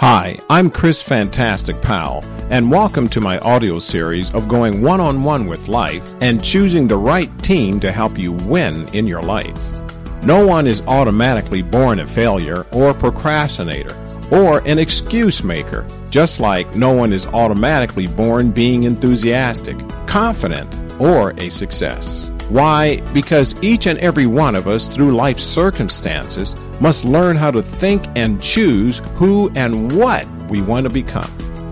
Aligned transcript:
Hi, 0.00 0.38
I'm 0.50 0.68
Chris 0.68 1.02
Fantastic 1.02 1.80
Powell, 1.80 2.22
and 2.50 2.70
welcome 2.70 3.08
to 3.08 3.18
my 3.18 3.38
audio 3.38 3.78
series 3.78 4.30
of 4.34 4.46
going 4.46 4.82
one 4.82 5.00
on 5.00 5.22
one 5.22 5.46
with 5.46 5.68
life 5.68 6.14
and 6.20 6.44
choosing 6.44 6.86
the 6.86 6.98
right 6.98 7.30
team 7.42 7.80
to 7.80 7.90
help 7.90 8.18
you 8.18 8.32
win 8.32 8.86
in 8.88 9.06
your 9.06 9.22
life. 9.22 9.56
No 10.22 10.46
one 10.46 10.66
is 10.66 10.82
automatically 10.82 11.62
born 11.62 12.00
a 12.00 12.06
failure 12.06 12.66
or 12.72 12.92
procrastinator 12.92 13.96
or 14.30 14.58
an 14.68 14.78
excuse 14.78 15.42
maker, 15.42 15.86
just 16.10 16.40
like 16.40 16.76
no 16.76 16.92
one 16.92 17.10
is 17.10 17.24
automatically 17.28 18.06
born 18.06 18.50
being 18.50 18.82
enthusiastic, 18.82 19.78
confident, 20.06 21.00
or 21.00 21.30
a 21.38 21.48
success. 21.48 22.30
Why? 22.48 23.00
Because 23.12 23.60
each 23.62 23.86
and 23.86 23.98
every 23.98 24.26
one 24.26 24.54
of 24.54 24.68
us, 24.68 24.94
through 24.94 25.16
life 25.16 25.38
circumstances, 25.38 26.54
must 26.80 27.04
learn 27.04 27.36
how 27.36 27.50
to 27.50 27.62
think 27.62 28.04
and 28.14 28.40
choose 28.40 29.00
who 29.16 29.50
and 29.56 29.96
what 29.96 30.26
we 30.48 30.62
want 30.62 30.84
to 30.84 30.90
become. 30.90 31.30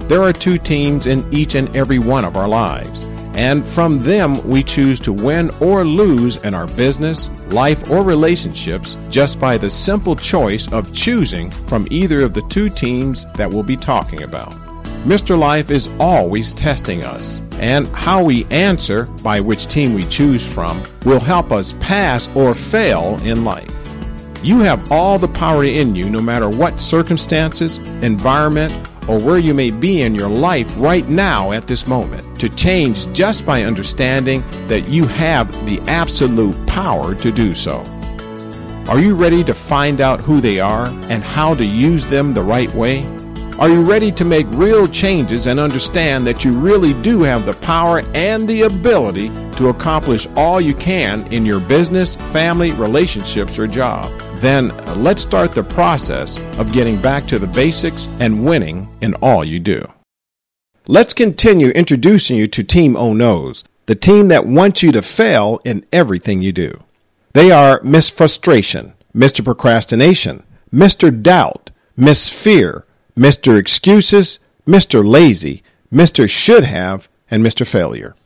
There 0.08 0.22
are 0.22 0.32
two 0.32 0.58
teams 0.58 1.06
in 1.06 1.24
each 1.32 1.54
and 1.54 1.74
every 1.76 1.98
one 1.98 2.24
of 2.24 2.36
our 2.36 2.48
lives, 2.48 3.04
and 3.34 3.66
from 3.66 4.02
them 4.02 4.46
we 4.48 4.62
choose 4.62 5.00
to 5.00 5.12
win 5.12 5.50
or 5.60 5.84
lose 5.84 6.36
in 6.42 6.54
our 6.54 6.66
business, 6.66 7.30
life, 7.52 7.90
or 7.90 8.02
relationships 8.02 8.98
just 9.10 9.38
by 9.38 9.56
the 9.56 9.70
simple 9.70 10.16
choice 10.16 10.70
of 10.72 10.92
choosing 10.92 11.50
from 11.50 11.86
either 11.90 12.22
of 12.22 12.34
the 12.34 12.46
two 12.50 12.68
teams 12.68 13.30
that 13.32 13.48
we'll 13.48 13.62
be 13.62 13.76
talking 13.76 14.22
about. 14.22 14.63
Mr. 15.04 15.38
Life 15.38 15.70
is 15.70 15.90
always 16.00 16.54
testing 16.54 17.04
us, 17.04 17.42
and 17.58 17.86
how 17.88 18.24
we 18.24 18.46
answer 18.46 19.04
by 19.22 19.38
which 19.38 19.66
team 19.66 19.92
we 19.92 20.02
choose 20.06 20.50
from 20.50 20.82
will 21.04 21.20
help 21.20 21.52
us 21.52 21.74
pass 21.78 22.34
or 22.34 22.54
fail 22.54 23.20
in 23.22 23.44
life. 23.44 23.70
You 24.42 24.60
have 24.60 24.90
all 24.90 25.18
the 25.18 25.28
power 25.28 25.62
in 25.62 25.94
you 25.94 26.08
no 26.08 26.22
matter 26.22 26.48
what 26.48 26.80
circumstances, 26.80 27.76
environment, 28.00 28.72
or 29.06 29.20
where 29.20 29.36
you 29.36 29.52
may 29.52 29.70
be 29.70 30.00
in 30.00 30.14
your 30.14 30.30
life 30.30 30.72
right 30.78 31.06
now 31.06 31.52
at 31.52 31.66
this 31.66 31.86
moment 31.86 32.40
to 32.40 32.48
change 32.48 33.12
just 33.12 33.44
by 33.44 33.64
understanding 33.64 34.42
that 34.68 34.88
you 34.88 35.06
have 35.06 35.52
the 35.66 35.80
absolute 35.82 36.66
power 36.66 37.14
to 37.16 37.30
do 37.30 37.52
so. 37.52 37.80
Are 38.88 38.98
you 38.98 39.14
ready 39.14 39.44
to 39.44 39.52
find 39.52 40.00
out 40.00 40.22
who 40.22 40.40
they 40.40 40.60
are 40.60 40.86
and 41.10 41.22
how 41.22 41.54
to 41.56 41.64
use 41.64 42.06
them 42.06 42.32
the 42.32 42.42
right 42.42 42.74
way? 42.74 43.06
Are 43.56 43.68
you 43.68 43.82
ready 43.82 44.10
to 44.10 44.24
make 44.24 44.48
real 44.50 44.88
changes 44.88 45.46
and 45.46 45.60
understand 45.60 46.26
that 46.26 46.44
you 46.44 46.58
really 46.58 46.92
do 47.02 47.22
have 47.22 47.46
the 47.46 47.52
power 47.52 48.02
and 48.12 48.48
the 48.48 48.62
ability 48.62 49.28
to 49.52 49.68
accomplish 49.68 50.26
all 50.34 50.60
you 50.60 50.74
can 50.74 51.32
in 51.32 51.46
your 51.46 51.60
business, 51.60 52.16
family, 52.16 52.72
relationships, 52.72 53.56
or 53.56 53.68
job? 53.68 54.10
Then 54.38 54.76
let's 55.00 55.22
start 55.22 55.52
the 55.52 55.62
process 55.62 56.36
of 56.58 56.72
getting 56.72 57.00
back 57.00 57.28
to 57.28 57.38
the 57.38 57.46
basics 57.46 58.08
and 58.18 58.44
winning 58.44 58.88
in 59.02 59.14
all 59.22 59.44
you 59.44 59.60
do. 59.60 59.86
Let's 60.88 61.14
continue 61.14 61.68
introducing 61.68 62.36
you 62.36 62.48
to 62.48 62.64
Team 62.64 62.96
Oh 62.96 63.14
No's, 63.14 63.62
the 63.86 63.94
team 63.94 64.26
that 64.28 64.48
wants 64.48 64.82
you 64.82 64.90
to 64.90 65.00
fail 65.00 65.60
in 65.64 65.86
everything 65.92 66.42
you 66.42 66.50
do. 66.50 66.82
They 67.34 67.52
are 67.52 67.80
Miss 67.84 68.10
Frustration, 68.10 68.94
Mr. 69.14 69.44
Procrastination, 69.44 70.42
Mr. 70.72 71.22
Doubt, 71.22 71.70
Miss 71.96 72.28
Fear, 72.42 72.84
Mr. 73.16 73.56
Excuses, 73.56 74.40
Mr. 74.66 75.08
Lazy, 75.08 75.62
Mr. 75.92 76.28
Should 76.28 76.64
Have, 76.64 77.08
and 77.30 77.44
Mr. 77.44 77.66
Failure. 77.66 78.16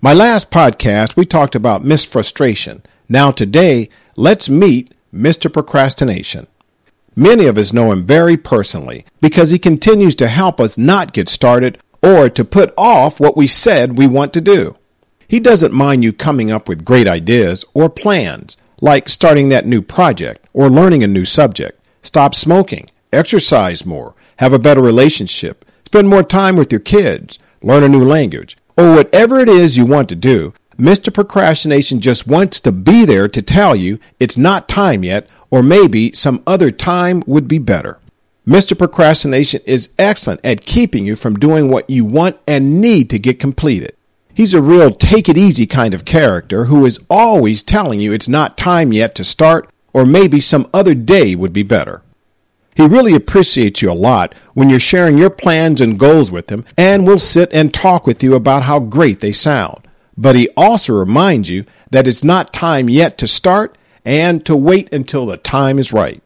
My 0.00 0.14
last 0.14 0.50
podcast, 0.50 1.16
we 1.16 1.26
talked 1.26 1.54
about 1.54 1.84
Miss 1.84 2.04
Frustration. 2.04 2.82
Now, 3.08 3.30
today, 3.30 3.90
let's 4.16 4.48
meet 4.48 4.94
Mr. 5.14 5.52
Procrastination. 5.52 6.46
Many 7.14 7.46
of 7.46 7.58
us 7.58 7.74
know 7.74 7.92
him 7.92 8.04
very 8.04 8.38
personally 8.38 9.04
because 9.20 9.50
he 9.50 9.58
continues 9.58 10.14
to 10.14 10.28
help 10.28 10.60
us 10.60 10.78
not 10.78 11.12
get 11.12 11.28
started 11.28 11.78
or 12.02 12.30
to 12.30 12.44
put 12.44 12.72
off 12.78 13.20
what 13.20 13.36
we 13.36 13.46
said 13.46 13.98
we 13.98 14.06
want 14.06 14.32
to 14.32 14.40
do. 14.40 14.76
He 15.28 15.40
doesn't 15.40 15.74
mind 15.74 16.04
you 16.04 16.12
coming 16.14 16.50
up 16.50 16.68
with 16.68 16.86
great 16.86 17.06
ideas 17.06 17.66
or 17.74 17.90
plans, 17.90 18.56
like 18.80 19.10
starting 19.10 19.50
that 19.50 19.66
new 19.66 19.82
project 19.82 20.46
or 20.54 20.70
learning 20.70 21.02
a 21.02 21.06
new 21.06 21.26
subject, 21.26 21.78
stop 22.00 22.34
smoking, 22.34 22.88
exercise 23.12 23.84
more, 23.84 24.14
have 24.38 24.52
a 24.52 24.58
better 24.58 24.80
relationship, 24.80 25.64
spend 25.86 26.08
more 26.08 26.22
time 26.22 26.56
with 26.56 26.72
your 26.72 26.80
kids, 26.80 27.38
learn 27.62 27.82
a 27.82 27.88
new 27.88 28.04
language, 28.04 28.56
or 28.76 28.94
whatever 28.94 29.38
it 29.40 29.48
is 29.48 29.76
you 29.76 29.84
want 29.84 30.08
to 30.08 30.16
do, 30.16 30.54
Mr. 30.78 31.12
Procrastination 31.12 32.00
just 32.00 32.26
wants 32.26 32.60
to 32.60 32.72
be 32.72 33.04
there 33.04 33.28
to 33.28 33.42
tell 33.42 33.76
you 33.76 33.98
it's 34.18 34.38
not 34.38 34.68
time 34.68 35.04
yet, 35.04 35.28
or 35.50 35.62
maybe 35.62 36.12
some 36.12 36.42
other 36.46 36.70
time 36.70 37.22
would 37.26 37.46
be 37.46 37.58
better. 37.58 37.98
Mr. 38.46 38.76
Procrastination 38.76 39.60
is 39.66 39.90
excellent 39.98 40.40
at 40.42 40.64
keeping 40.64 41.06
you 41.06 41.14
from 41.14 41.38
doing 41.38 41.68
what 41.68 41.88
you 41.88 42.04
want 42.04 42.36
and 42.48 42.80
need 42.80 43.08
to 43.10 43.18
get 43.18 43.38
completed. 43.38 43.94
He's 44.34 44.54
a 44.54 44.62
real 44.62 44.90
take 44.90 45.28
it 45.28 45.36
easy 45.36 45.66
kind 45.66 45.94
of 45.94 46.04
character 46.04 46.64
who 46.64 46.84
is 46.86 46.98
always 47.08 47.62
telling 47.62 48.00
you 48.00 48.12
it's 48.12 48.28
not 48.28 48.56
time 48.56 48.92
yet 48.92 49.14
to 49.16 49.24
start, 49.24 49.70
or 49.92 50.06
maybe 50.06 50.40
some 50.40 50.68
other 50.72 50.94
day 50.94 51.36
would 51.36 51.52
be 51.52 51.62
better. 51.62 52.01
He 52.74 52.86
really 52.86 53.14
appreciates 53.14 53.82
you 53.82 53.90
a 53.90 53.92
lot 53.92 54.34
when 54.54 54.70
you're 54.70 54.78
sharing 54.78 55.18
your 55.18 55.30
plans 55.30 55.80
and 55.80 55.98
goals 55.98 56.32
with 56.32 56.50
him 56.50 56.64
and 56.76 57.06
will 57.06 57.18
sit 57.18 57.52
and 57.52 57.72
talk 57.72 58.06
with 58.06 58.22
you 58.22 58.34
about 58.34 58.62
how 58.62 58.80
great 58.80 59.20
they 59.20 59.32
sound. 59.32 59.86
But 60.16 60.36
he 60.36 60.48
also 60.56 60.98
reminds 60.98 61.50
you 61.50 61.64
that 61.90 62.06
it's 62.06 62.24
not 62.24 62.52
time 62.52 62.88
yet 62.88 63.18
to 63.18 63.28
start 63.28 63.76
and 64.04 64.44
to 64.46 64.56
wait 64.56 64.92
until 64.92 65.26
the 65.26 65.36
time 65.36 65.78
is 65.78 65.92
right. 65.92 66.22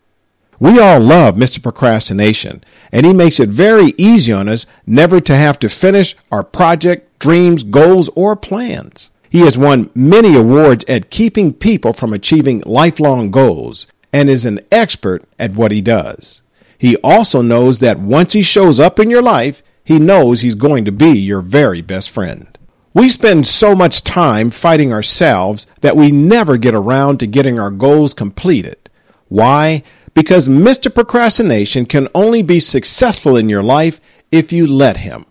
We 0.58 0.80
all 0.80 1.00
love 1.00 1.34
Mr. 1.34 1.62
Procrastination, 1.62 2.64
and 2.90 3.04
he 3.04 3.12
makes 3.12 3.38
it 3.38 3.50
very 3.50 3.92
easy 3.98 4.32
on 4.32 4.48
us 4.48 4.66
never 4.86 5.20
to 5.20 5.36
have 5.36 5.58
to 5.58 5.68
finish 5.68 6.16
our 6.32 6.42
project, 6.42 7.18
dreams, 7.18 7.62
goals, 7.62 8.08
or 8.14 8.36
plans. 8.36 9.10
He 9.28 9.40
has 9.40 9.58
won 9.58 9.90
many 9.94 10.34
awards 10.34 10.84
at 10.88 11.10
keeping 11.10 11.52
people 11.52 11.92
from 11.92 12.14
achieving 12.14 12.62
lifelong 12.64 13.30
goals 13.30 13.86
and 14.12 14.28
is 14.28 14.46
an 14.46 14.60
expert 14.70 15.24
at 15.38 15.52
what 15.54 15.72
he 15.72 15.80
does. 15.80 16.42
He 16.78 16.96
also 16.98 17.42
knows 17.42 17.78
that 17.78 17.98
once 17.98 18.32
he 18.32 18.42
shows 18.42 18.80
up 18.80 18.98
in 18.98 19.10
your 19.10 19.22
life, 19.22 19.62
he 19.84 19.98
knows 19.98 20.40
he's 20.40 20.54
going 20.54 20.84
to 20.84 20.92
be 20.92 21.12
your 21.12 21.40
very 21.40 21.80
best 21.80 22.10
friend. 22.10 22.56
We 22.92 23.08
spend 23.08 23.46
so 23.46 23.74
much 23.74 24.02
time 24.02 24.50
fighting 24.50 24.92
ourselves 24.92 25.66
that 25.82 25.96
we 25.96 26.10
never 26.10 26.56
get 26.56 26.74
around 26.74 27.20
to 27.20 27.26
getting 27.26 27.58
our 27.58 27.70
goals 27.70 28.14
completed. 28.14 28.90
Why? 29.28 29.82
Because 30.14 30.48
Mr. 30.48 30.92
Procrastination 30.92 31.84
can 31.84 32.08
only 32.14 32.42
be 32.42 32.58
successful 32.58 33.36
in 33.36 33.48
your 33.48 33.62
life 33.62 34.00
if 34.32 34.50
you 34.50 34.66
let 34.66 34.96
him. 34.96 35.26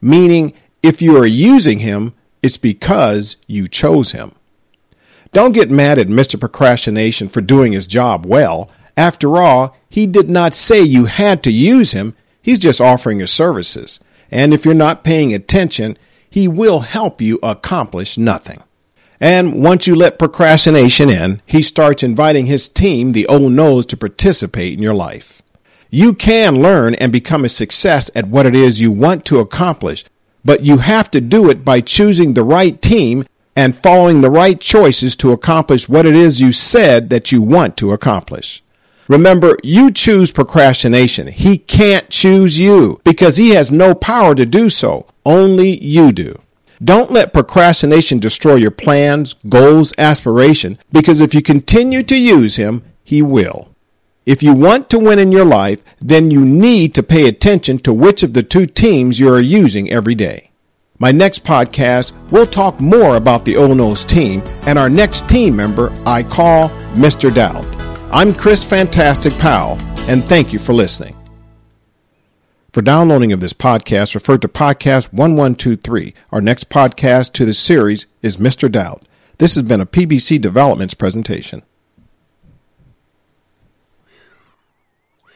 Meaning, 0.00 0.52
if 0.82 1.02
you 1.02 1.16
are 1.16 1.26
using 1.26 1.80
him, 1.80 2.14
it's 2.42 2.58
because 2.58 3.38
you 3.48 3.66
chose 3.66 4.12
him. 4.12 4.35
Don't 5.32 5.52
get 5.52 5.70
mad 5.70 5.98
at 5.98 6.06
Mr. 6.06 6.38
Procrastination 6.38 7.28
for 7.28 7.40
doing 7.40 7.72
his 7.72 7.86
job 7.86 8.26
well. 8.26 8.70
After 8.96 9.36
all, 9.36 9.76
he 9.88 10.06
did 10.06 10.30
not 10.30 10.54
say 10.54 10.80
you 10.80 11.06
had 11.06 11.42
to 11.42 11.50
use 11.50 11.92
him. 11.92 12.14
He's 12.40 12.58
just 12.58 12.80
offering 12.80 13.18
his 13.18 13.32
services. 13.32 14.00
And 14.30 14.54
if 14.54 14.64
you're 14.64 14.74
not 14.74 15.04
paying 15.04 15.34
attention, 15.34 15.98
he 16.28 16.48
will 16.48 16.80
help 16.80 17.20
you 17.20 17.38
accomplish 17.42 18.18
nothing. 18.18 18.62
And 19.20 19.62
once 19.62 19.86
you 19.86 19.94
let 19.94 20.18
procrastination 20.18 21.08
in, 21.08 21.40
he 21.46 21.62
starts 21.62 22.02
inviting 22.02 22.46
his 22.46 22.68
team, 22.68 23.12
the 23.12 23.26
old 23.26 23.52
No's, 23.52 23.86
to 23.86 23.96
participate 23.96 24.74
in 24.74 24.82
your 24.82 24.94
life. 24.94 25.42
You 25.88 26.12
can 26.12 26.60
learn 26.60 26.94
and 26.96 27.12
become 27.12 27.44
a 27.44 27.48
success 27.48 28.10
at 28.14 28.28
what 28.28 28.44
it 28.44 28.54
is 28.54 28.80
you 28.80 28.92
want 28.92 29.24
to 29.26 29.38
accomplish, 29.38 30.04
but 30.44 30.62
you 30.64 30.78
have 30.78 31.10
to 31.12 31.20
do 31.20 31.48
it 31.48 31.64
by 31.64 31.80
choosing 31.80 32.34
the 32.34 32.42
right 32.42 32.80
team 32.82 33.24
and 33.56 33.74
following 33.74 34.20
the 34.20 34.30
right 34.30 34.60
choices 34.60 35.16
to 35.16 35.32
accomplish 35.32 35.88
what 35.88 36.04
it 36.06 36.14
is 36.14 36.40
you 36.40 36.52
said 36.52 37.08
that 37.10 37.32
you 37.32 37.40
want 37.40 37.76
to 37.78 37.92
accomplish. 37.92 38.62
Remember, 39.08 39.56
you 39.62 39.90
choose 39.90 40.30
procrastination. 40.30 41.28
He 41.28 41.58
can't 41.58 42.10
choose 42.10 42.58
you 42.58 43.00
because 43.04 43.36
he 43.36 43.50
has 43.50 43.72
no 43.72 43.94
power 43.94 44.34
to 44.34 44.44
do 44.44 44.68
so. 44.68 45.06
Only 45.24 45.78
you 45.82 46.12
do. 46.12 46.40
Don't 46.84 47.10
let 47.10 47.32
procrastination 47.32 48.18
destroy 48.18 48.56
your 48.56 48.70
plans, 48.70 49.34
goals, 49.48 49.94
aspiration, 49.96 50.78
because 50.92 51.20
if 51.22 51.34
you 51.34 51.40
continue 51.40 52.02
to 52.02 52.20
use 52.20 52.56
him, 52.56 52.82
he 53.02 53.22
will. 53.22 53.68
If 54.26 54.42
you 54.42 54.52
want 54.52 54.90
to 54.90 54.98
win 54.98 55.20
in 55.20 55.32
your 55.32 55.44
life, 55.44 55.82
then 56.00 56.30
you 56.30 56.44
need 56.44 56.94
to 56.96 57.02
pay 57.02 57.28
attention 57.28 57.78
to 57.78 57.94
which 57.94 58.22
of 58.22 58.34
the 58.34 58.42
two 58.42 58.66
teams 58.66 59.20
you 59.20 59.32
are 59.32 59.40
using 59.40 59.90
every 59.90 60.16
day. 60.16 60.45
My 60.98 61.12
next 61.12 61.44
podcast, 61.44 62.14
we'll 62.30 62.46
talk 62.46 62.80
more 62.80 63.16
about 63.16 63.44
the 63.44 63.56
Oh 63.58 63.94
team 63.94 64.42
and 64.66 64.78
our 64.78 64.88
next 64.88 65.28
team 65.28 65.54
member 65.54 65.92
I 66.06 66.22
call 66.22 66.70
Mr. 66.94 67.32
Doubt. 67.34 67.66
I'm 68.10 68.32
Chris 68.32 68.66
Fantastic 68.66 69.34
Powell, 69.34 69.76
and 70.08 70.24
thank 70.24 70.54
you 70.54 70.58
for 70.58 70.72
listening. 70.72 71.14
For 72.72 72.80
downloading 72.80 73.32
of 73.32 73.40
this 73.40 73.52
podcast, 73.52 74.14
refer 74.14 74.38
to 74.38 74.48
podcast 74.48 75.12
1123. 75.12 76.14
Our 76.32 76.40
next 76.40 76.70
podcast 76.70 77.34
to 77.34 77.44
the 77.44 77.52
series 77.52 78.06
is 78.22 78.38
Mr. 78.38 78.72
Doubt. 78.72 79.04
This 79.36 79.54
has 79.54 79.64
been 79.64 79.82
a 79.82 79.86
PBC 79.86 80.40
Developments 80.40 80.94
presentation. 80.94 81.62